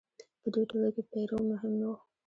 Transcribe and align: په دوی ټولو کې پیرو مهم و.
په 0.41 0.47
دوی 0.53 0.65
ټولو 0.71 0.89
کې 0.95 1.01
پیرو 1.11 1.37
مهم 1.51 1.73
و. 1.81 1.85